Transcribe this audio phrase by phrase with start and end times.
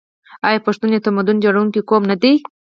[0.47, 2.33] آیا پښتون یو تمدن جوړونکی قوم نه دی؟